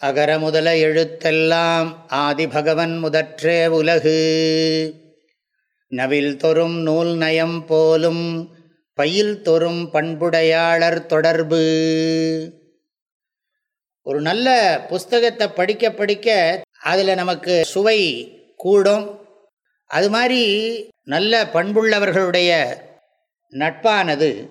அகர 0.00 0.38
முதல 0.38 0.74
எழுத்தெல்லாம் 0.74 1.94
ஆதிபகவன் 2.08 2.98
முதற்றே 2.98 3.66
உலகு. 3.66 4.18
நவில் 5.88 6.36
தொறும் 6.36 6.76
நூல் 6.76 7.16
நயம் 7.16 7.66
போலும் 7.66 8.54
பயில் 8.94 9.42
தொறும் 9.42 9.90
பண்புடையாளர் 9.90 11.06
தொடர்பு. 11.06 11.62
ஒரு 14.02 14.20
நல்ல 14.20 14.48
புஸ்தகத்தை 14.88 15.48
படிக்க 15.48 15.90
படிக்க 15.90 16.62
அதில் 16.82 17.14
நமக்கு 17.14 17.64
சுவை 17.64 18.00
கூடும். 18.56 19.26
அது 19.86 20.10
மாதிரி 20.10 20.42
நல்ல 21.04 21.44
பண்புள்ளவர்களுடைய 21.44 22.76
நட்பானது 23.50 24.46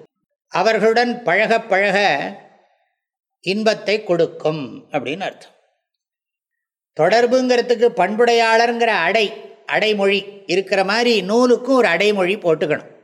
அவர்களுடன் 0.48 1.24
பழக 1.24 1.60
பழக 1.62 2.00
இன்பத்தை 3.40 4.04
கொடுக்கும் 4.04 4.88
அப்படின்னு 4.92 5.20
அர்த்தம். 5.20 5.56
தொடர்புங்கிறதுக்கு 7.00 7.88
பண்புடையாளருங்கிற 8.02 8.92
அடை 9.08 9.34
அடைமொழி 9.66 10.44
இருக்கிற 10.46 10.84
மாதிரி 10.84 11.22
நூலுக்கும் 11.22 11.78
ஒரு 11.80 11.88
அடைமொழி 11.88 12.36
போட்டுக்கணும். 12.36 12.96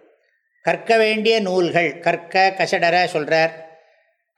கற்க 0.62 0.98
வேண்டிய 0.98 1.40
நூல்கள் 1.40 2.00
கற்க 2.00 2.54
கசடர 2.58 3.06
சொல்கிறார் 3.06 3.62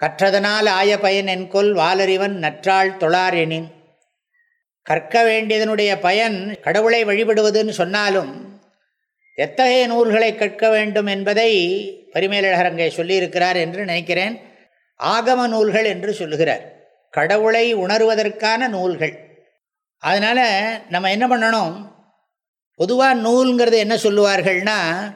கற்றதனால் 0.03 0.69
ஆய 0.69 0.99
பயன் 0.99 1.27
என்கொல் 1.27 1.71
வாலறிவன் 1.73 2.31
நற்றாள் 2.31 2.97
தொழாரெனின் 2.97 3.67
கற்க 4.81 5.23
வேண்டியதனுடைய 5.23 5.99
பயன் 6.01 6.57
கடவுளை 6.61 7.05
வழிபடுவதுன்னு 7.05 7.69
சொன்னாலும் 7.69 8.59
எத்தகைய 9.35 9.87
நூல்களை 9.87 10.35
கற்க 10.35 10.69
வேண்டும் 10.69 11.05
என்பதை 11.05 11.51
பரிமேலழகரங்கை 12.13 12.89
சொல்லியிருக்கிறார் 12.95 13.55
என்று 13.55 13.85
நினைக்கிறேன். 13.85 14.44
ஆகம 15.03 15.47
நூல்கள் 15.47 15.85
என்று 15.85 16.13
சொல்லுகிறார். 16.13 16.73
கடவுளை 17.09 17.75
உணர்வதற்கான 17.75 18.67
நூல்கள். 18.67 19.43
அதனால் 19.97 20.81
நம்ம 20.89 21.11
என்ன 21.11 21.27
பண்ணணும்? 21.27 21.93
பொதுவாக 22.75 23.29
நூல்ங்கிறது 23.29 23.73
என்ன 23.73 23.95
சொல்லுவார்கள்னா 23.95 25.15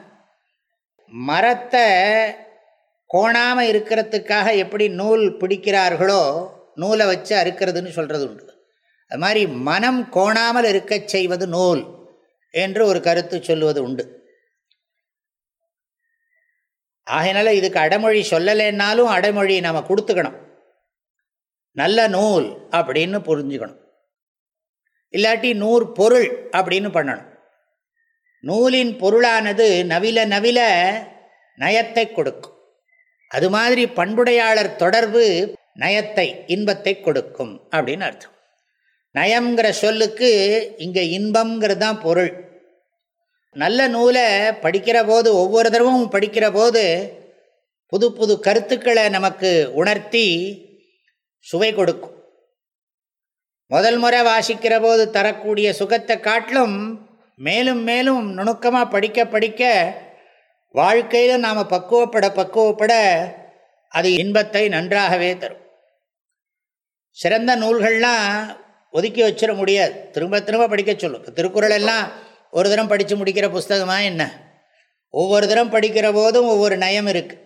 மரத்தை 1.06 1.90
கோணாமல் 3.14 3.70
இருக்கிறதுக்காக 3.70 4.56
எப்படி 4.56 4.88
நூல் 4.88 5.36
பிடிக்கிறார்களோ 5.36 6.48
நூலை 6.74 7.06
வச்சு 7.06 7.36
அறுக்கிறதுன்னு 7.36 7.88
சொல்கிறது 7.88 8.28
உண்டு. 8.28 8.54
அது 9.08 9.20
மாதிரி 9.20 9.46
மனம் 9.46 10.08
கோணாமல் 10.12 10.64
இருக்கச் 10.64 11.08
செய்வது 11.08 11.46
நூல் 11.46 11.86
என்று 12.50 12.86
ஒரு 12.86 13.00
கருத்து 13.00 13.42
சொல்லுவது 13.42 13.82
உண்டு. 13.82 14.19
ஆகையினால 17.16 17.52
இதுக்கு 17.58 17.78
அடைமொழி 17.84 18.20
சொல்லலைன்னாலும் 18.30 19.10
அடைமொழி 19.16 19.54
நம்ம 19.66 19.84
கொடுத்துக்கணும். 19.88 20.38
நல்ல 21.76 22.08
நூல் 22.16 22.46
அப்படின்னு 22.78 23.18
புரிஞ்சுக்கணும். 23.28 23.80
இல்லாட்டி 25.14 25.50
நூறு 25.62 25.84
பொருள் 25.98 26.28
அப்படின்னு 26.58 26.88
பண்ணணும். 26.96 27.28
நூலின் 28.44 28.92
பொருளானது 29.02 29.68
நவில 29.92 30.18
நவில 30.34 30.60
நயத்தை 31.58 32.04
கொடுக்கும். 32.12 32.56
அது 33.30 33.48
மாதிரி 33.54 33.82
பண்புடையாளர் 33.98 34.76
தொடர்பு 34.82 35.24
நயத்தை 35.82 36.26
இன்பத்தை 36.54 37.00
கொடுக்கும் 37.00 37.52
அப்படின்னு 37.70 38.04
அர்த்தம். 38.08 38.36
நயம்ங்கிற 39.14 39.68
சொல்லுக்கு 39.84 40.30
இங்கே 40.84 41.04
இன்பம்ங்கிறது 41.18 41.82
தான் 41.84 42.00
பொருள். 42.06 42.32
நல்ல 43.52 43.88
நூலை 43.88 44.22
படிக்கிற 44.48 45.06
போது 45.06 45.34
ஒவ்வொரு 45.34 45.70
தடவும் 45.70 46.12
படிக்கிற 46.12 46.52
போது 46.52 46.82
புது 47.86 48.12
புது 48.12 48.40
கருத்துக்களை 48.40 49.08
நமக்கு 49.08 49.70
உணர்த்தி 49.74 50.26
சுவை 51.38 51.74
கொடுக்கும். 51.74 52.24
முதல் 53.66 53.98
முறை 53.98 54.20
வாசிக்கிற 54.20 54.80
போது 54.80 55.10
தரக்கூடிய 55.10 55.72
சுகத்தை 55.72 56.20
காட்டிலும் 56.20 57.08
மேலும் 57.36 57.82
மேலும் 57.82 58.32
நுணுக்கமாக 58.32 58.88
படிக்க 58.88 59.24
படிக்க 59.26 59.94
வாழ்க்கையில் 60.72 61.38
நாம் 61.38 61.70
பக்குவப்பட 61.70 62.26
பக்குவப்பட 62.40 62.92
அது 63.88 64.12
இன்பத்தை 64.12 64.68
நன்றாகவே 64.68 65.36
தரும். 65.36 65.64
சிறந்த 67.10 67.56
நூல்கள்லாம் 67.56 68.56
ஒதுக்கி 68.90 69.22
வச்சிட 69.22 69.56
முடியாது. 69.56 70.10
திரும்ப 70.10 70.40
திரும்ப 70.40 70.68
படிக்க 70.68 70.94
சொல்லும். 70.96 71.32
திருக்குறள் 71.32 71.70
எல்லாம் 71.70 72.28
ஒரு 72.50 72.68
தரம் 72.68 72.88
படித்து 72.88 73.16
முடிக்கிற 73.16 73.46
புஸ்தகமாக 73.56 74.02
என்ன? 74.02 74.22
ஒவ்வொரு 75.10 75.48
தரம் 75.48 75.72
படிக்கிற 75.72 76.12
போதும் 76.12 76.48
ஒவ்வொரு 76.48 76.76
நயம் 76.76 77.06
இருக்குது 77.06 77.38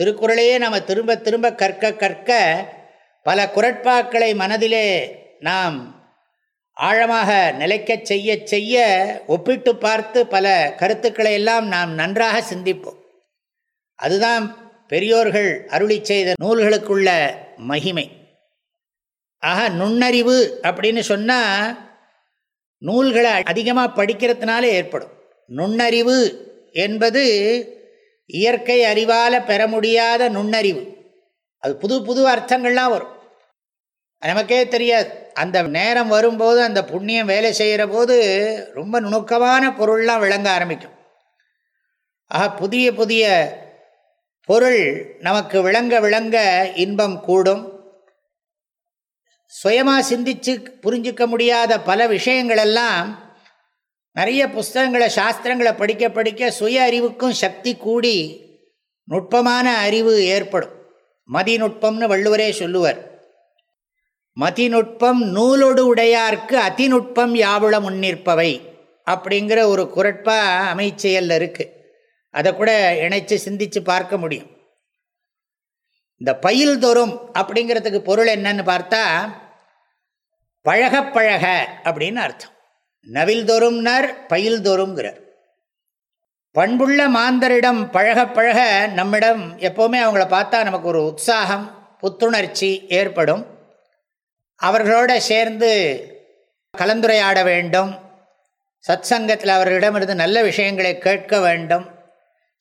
திருக்குறளையே 0.00 0.58
நம்ம 0.58 0.82
திரும்ப 0.82 1.16
திரும்ப 1.16 1.54
கற்க 1.54 1.92
கற்க 1.92 2.30
பல 3.22 3.50
குரட்பாக்களை 3.54 4.34
மனதிலே 4.34 4.86
நாம் 5.40 5.98
ஆழமாக 6.72 7.52
நிலைக்க 7.52 7.98
செய்ய 8.02 8.38
செய்ய 8.44 8.84
ஒப்பிட்டு 9.26 9.76
பார்த்து 9.76 10.26
பல 10.26 10.74
கருத்துக்களை 10.76 11.32
எல்லாம் 11.32 11.66
நாம் 11.66 11.90
நன்றாக 11.92 12.42
சிந்திப்போம். 12.54 12.98
அதுதான் 13.94 14.44
பெரியோர்கள் 14.88 15.66
அருளி 15.66 15.98
செய்த 16.02 16.34
நூல்களுக்குள்ள 16.42 17.10
மகிமை. 17.56 18.06
ஆக 19.38 19.68
நுண்ணறிவு 19.68 20.58
அப்படின்னு 20.62 21.00
சொன்னால் 21.00 21.89
நூல்களை 22.80 23.30
அதிகமாக 23.30 24.04
படிக்கிறதுனால 24.04 24.62
ஏற்படும். 24.62 25.08
நுண்ணறிவு 25.46 26.18
என்பது 26.72 27.24
இயற்கை 28.26 28.84
அறிவால் 28.84 29.44
பெற 29.44 29.66
முடியாத 29.66 30.28
நுண்ணறிவு. 30.28 30.96
அது 31.58 31.76
புது 31.76 32.02
புது 32.02 32.26
அர்த்தங்கள்லாம் 32.26 32.90
வரும். 32.90 33.18
நமக்கே 34.20 34.68
தெரியாது. 34.68 35.30
அந்த 35.34 35.62
நேரம் 35.62 36.08
வரும்போது 36.08 36.62
அந்த 36.62 36.84
புண்ணியம் 36.84 37.26
வேலை 37.26 37.52
செய்கிற 37.52 37.86
போது 37.86 38.16
ரொம்ப 38.74 39.00
நுணுக்கமான 39.00 39.68
பொருள்லாம் 39.68 40.18
விளங்க 40.18 40.50
ஆரம்பிக்கும். 40.50 40.98
ஆக 42.26 42.50
புதிய 42.50 42.92
புதிய 42.92 43.54
பொருள் 44.44 45.16
நமக்கு 45.20 45.62
விளங்க 45.62 46.00
விளங்க 46.00 46.68
இன்பம் 46.74 47.20
கூடும். 47.20 47.79
சுயமாக 49.52 50.02
சிந்திச்சு 50.10 50.52
புரிஞ்சிக்க 50.82 51.26
முடியாத 51.26 51.80
பல 51.80 52.08
விஷயங்களெல்லாம் 52.08 53.08
நிறைய 54.12 54.48
புஸ்தகங்களை 54.48 55.08
சாஸ்திரங்களை 55.16 55.76
படிக்க 55.76 56.10
படிக்க 56.10 56.50
சுய 56.50 56.82
அறிவுக்கும் 56.82 57.32
சக்தி 57.32 57.76
கூடி 57.76 58.16
நுட்பமான 59.04 59.76
அறிவு 59.76 60.24
ஏற்படும். 60.24 60.74
மதிநுட்பம்னு 61.28 62.06
வள்ளுவரே 62.12 62.50
சொல்லுவர். 62.50 62.98
மதிநுட்பம் 64.40 65.20
நூலோடு 65.36 65.94
உடையார்க்கு 65.94 66.56
அதிநுட்பம் 66.68 67.34
யாவுள 67.34 67.74
முன்னிற்பவை 67.80 68.60
அப்படிங்கிற 69.06 69.60
ஒரு 69.62 69.84
குரட்பா 69.96 70.38
அமைச்செயலில் 70.72 71.36
இருக்குது 71.40 71.72
அதை 72.34 72.50
கூட 72.54 72.70
இணைச்சு 73.08 73.34
சிந்தித்து 73.34 73.82
பார்க்க 73.82 74.16
முடியும். 74.16 74.50
இந்த 76.20 76.38
பயில் 76.38 76.78
தோறும் 76.78 77.30
அப்படிங்கிறதுக்கு 77.34 77.98
பொருள் 77.98 78.26
என்னன்னு 78.26 78.62
பார்த்தா 78.62 79.32
பழக 80.62 81.02
பழக 81.02 81.68
அப்படின்னு 81.84 82.14
அர்த்தம். 82.14 82.50
நவில் 83.00 83.44
தோறும்னர் 83.44 84.26
பயில் 84.28 84.62
தோறும்ங்கிறார். 84.62 85.20
பண்புள்ள 86.52 87.08
மாந்தரிடம் 87.08 87.90
பழக 87.90 88.26
பழக 88.26 88.86
நம்மிடம் 88.86 89.58
எப்போவுமே 89.58 90.02
அவங்கள 90.02 90.24
பார்த்தா 90.26 90.62
நமக்கு 90.62 90.88
ஒரு 90.88 91.04
உற்சாகம் 91.04 91.96
புத்துணர்ச்சி 91.98 92.86
ஏற்படும். 92.88 93.46
அவர்களோட 94.62 95.16
சேர்ந்து 95.16 95.70
கலந்துரையாட 96.78 97.44
வேண்டும். 97.44 97.98
சத் 98.88 99.00
சங்கத்தில் 99.00 99.48
அவர்களிடமிருந்து 99.48 100.14
நல்ல 100.14 100.42
விஷயங்களை 100.42 100.98
கேட்க 100.98 101.40
வேண்டும். 101.40 101.99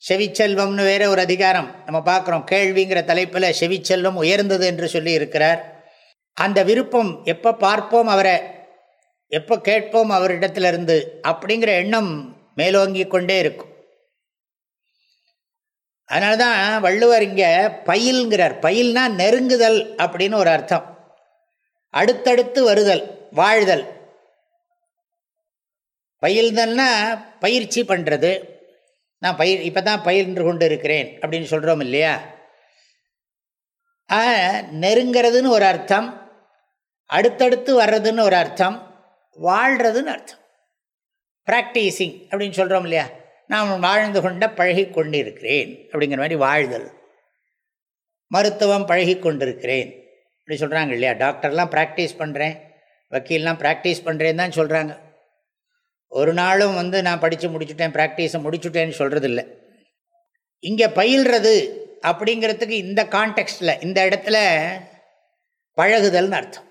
செவிச்செல்வம்னு 0.07 0.83
வேற 0.83 1.09
ஒரு 1.09 1.21
அதிகாரம் 1.21 1.75
நம்ம 1.85 1.99
பார்க்குறோம். 1.99 2.43
கேள்விங்கிற 2.51 3.03
தலைப்பில் 3.03 3.55
செவிச்செல்வம் 3.59 4.15
உயர்ந்தது 4.15 4.65
என்று 4.65 4.87
சொல்லி 4.87 5.11
இருக்கிறார். 5.11 5.87
அந்த 6.33 6.63
விருப்பம் 6.63 7.21
எப்போ 7.23 7.53
பார்ப்போம் 7.53 8.07
அவரை? 8.07 8.41
எப்போ 9.27 9.59
கேட்போம் 9.59 10.11
அவரிடத்திலிருந்து? 10.11 10.97
அப்படிங்கிற 11.27 11.67
எண்ணம் 11.67 12.11
மேலோங்கி 12.55 13.07
கொண்டே 13.07 13.39
இருக்கும். 13.39 13.71
அதனால 16.05 16.35
தான் 16.35 16.81
வள்ளுவர் 16.81 17.21
இங்கே 17.21 17.49
பயில்ங்கிறார். 17.89 18.55
பயில்னா 18.61 19.03
நெருங்குதல் 19.21 19.79
அப்படின்னு 19.97 20.35
ஒரு 20.35 20.49
அர்த்தம். 20.49 20.85
அடுத்தடுத்து 21.89 22.63
வருதல் 22.63 23.03
வாழ்தல். 23.31 23.83
பயில்தல்னா 26.23 26.87
பயிற்சி 27.39 27.83
பண்ணுறது 27.83 28.31
நான் 29.21 29.37
பயிர் 29.39 29.61
இப்போ 29.67 29.81
தான் 29.81 30.03
பயின்று 30.07 30.43
கொண்டு 30.47 30.65
இருக்கிறேன் 30.69 31.07
அப்படின்னு 31.21 31.47
சொல்கிறோம் 31.53 31.81
இல்லையா? 31.85 32.13
நெருங்கிறதுன்னு 34.83 35.55
ஒரு 35.57 35.65
அர்த்தம் 35.71 36.07
அடுத்தடுத்து 37.09 37.71
வர்றதுன்னு 37.81 38.21
ஒரு 38.29 38.37
அர்த்தம் 38.43 38.77
வாழ்கிறதுன்னு 39.37 40.11
அர்த்தம். 40.15 40.41
ப்ராக்டிஸிங் 41.47 42.15
அப்படின்னு 42.29 42.59
சொல்கிறோம் 42.61 42.85
இல்லையா? 42.87 43.05
நான் 43.51 43.83
வாழ்ந்து 43.87 44.19
கொண்ட 44.25 44.47
பழகி 44.59 44.85
கொண்டிருக்கிறேன் 44.97 45.69
அப்படிங்கிற 45.91 46.19
மாதிரி 46.23 46.37
வாழ்தல். 46.45 46.87
மருத்துவம் 48.31 48.89
பழகி 48.91 49.15
கொண்டிருக்கிறேன் 49.19 49.89
அப்படி 50.39 50.57
சொல்கிறாங்க 50.63 50.91
இல்லையா? 50.97 51.13
டாக்டர்லாம் 51.23 51.71
ப்ராக்டிஸ் 51.75 52.19
பண்ணுறேன் 52.21 52.55
வக்கீல்லாம் 53.11 53.59
ப்ராக்டிஸ் 53.63 54.05
பண்ணுறேன்னு 54.07 54.41
தான் 54.43 54.57
சொல்கிறாங்க 54.59 54.93
ஒரு 56.11 56.33
நாளும் 56.33 56.75
வந்து 56.75 57.01
நான் 57.01 57.19
படித்து 57.19 57.47
முடிச்சுட்டேன் 57.49 57.95
ப்ராக்டிஸை 57.97 58.39
முடிச்சுட்டேன்னு 58.45 58.89
சொல்கிறது 58.89 59.27
இல்லை 59.27 59.43
இங்கே 60.59 60.87
பயில்றது 60.87 61.53
அப்படிங்கிறதுக்கு 62.07 62.75
இந்த 62.85 63.03
கான்டெக்ஸ்டில் 63.03 63.81
இந்த 63.81 63.99
இடத்துல 64.05 64.37
பழகுதல்னு 65.77 66.31
அர்த்தம். 66.31 66.65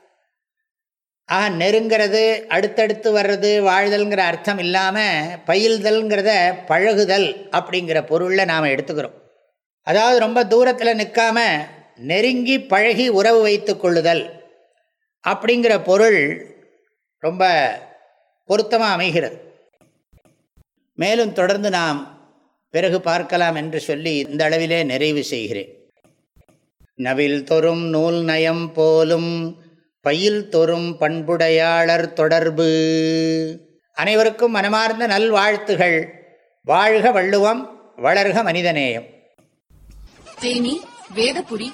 ஆக 1.24 1.48
நெருங்கிறது 1.50 2.22
அடுத்தடுத்து 2.46 3.08
வர்றது 3.18 3.50
வாழ்தல்ங்கிற 3.60 4.18
அர்த்தம் 4.18 4.58
இல்லாமல் 4.58 5.38
பயில்தல்ங்கிறத 5.46 6.30
பழகுதல் 6.66 7.28
அப்படிங்கிற 7.50 8.06
பொருளில் 8.06 8.44
நாம் 8.44 8.72
எடுத்துக்கிறோம். 8.74 9.16
அதாவது 9.82 10.18
ரொம்ப 10.18 10.44
தூரத்தில் 10.44 10.98
நிற்காம 10.98 11.38
நெருங்கி 11.96 12.60
பழகி 12.60 13.08
உறவு 13.08 13.40
வைத்து 13.40 13.76
கொள்ளுதல் 13.76 14.24
அப்படிங்கிற 15.24 15.84
பொருள் 15.84 16.20
ரொம்ப 17.22 17.44
பொருத்தமாக 18.48 18.92
அமைகிறது. 18.92 19.38
மேலும் 20.94 21.32
தொடர்ந்து 21.32 21.70
நாம் 21.70 21.98
பிறகு 22.70 23.00
பார்க்கலாம் 23.00 23.54
என்று 23.54 23.80
சொல்லி 23.80 24.14
இந்த 24.30 24.42
அளவிலே 24.48 24.78
நிறைவு 24.84 25.22
செய்கிறேன். 25.24 25.72
நவில் 27.06 27.44
தொறும் 27.44 27.84
நூல் 27.94 28.20
நயம் 28.30 28.72
போலும் 28.72 29.30
பயில் 30.00 30.48
தொறும் 30.48 30.88
பண்புடையாளர் 30.98 32.12
தொடர்பு. 32.12 32.68
அனைவருக்கும் 33.94 34.50
மனமார்ந்த 34.50 35.06
நல்வாழ்த்துகள். 35.06 35.98
வாழ்க 36.64 37.10
வள்ளுவம் 37.10 37.62
வளர்க 37.96 38.38
மனிதநேயம். 38.48 39.06
தேனி 40.40 40.74
வேதபுரி 41.14 41.68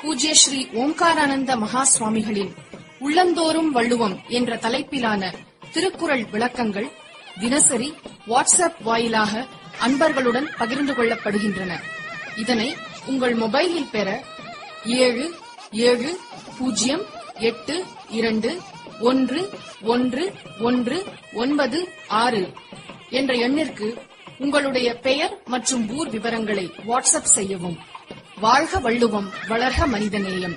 பூஜ்ய 0.00 0.34
ஸ்ரீ 0.34 0.60
ஓம்காரானந்த 0.74 1.52
மகா 1.56 1.82
சுவாமிகளின் 1.84 2.52
உள்ளந்தோறும் 3.00 3.70
வள்ளுவம் 3.70 4.16
என்ற 4.28 4.56
தலைப்பிலான 4.56 5.22
திருக்குறள் 5.72 6.24
விளக்கங்கள் 6.24 6.88
தினசரி 7.40 7.88
வாட்ஸ்அப் 8.28 8.80
வாயிலாக 8.82 9.46
அன்பர்களுடன் 9.86 10.48
பகிர்ந்து 10.58 10.92
கொள்ளப்படுகின்றன. 10.92 11.72
இதனை 12.36 12.76
உங்கள் 13.06 13.36
மொபைலில் 13.36 13.90
பெற 13.90 14.08
ஏழு 14.84 15.26
ஏழு 15.70 16.20
பூஜ்ஜியம் 16.58 17.04
எட்டு 17.48 17.84
இரண்டு 18.08 18.50
ஒன்று 19.00 19.40
ஒன்று 19.82 20.24
ஒன்று 20.60 20.98
ஒன்பது 21.32 21.78
ஆறு 22.08 22.52
என்ற 23.10 23.34
எண்ணிற்கு 23.34 23.88
உங்களுடைய 24.38 24.88
பெயர் 25.06 25.38
மற்றும் 25.44 25.84
ஊர் 25.96 26.08
விவரங்களை 26.08 26.66
வாட்ஸ்அப் 26.88 27.32
செய்யவும். 27.36 27.78
வாழ்க 28.40 28.78
வள்ளுவம் 28.78 29.30
வளர்க 29.48 29.86
மனிதநேயம். 29.94 30.56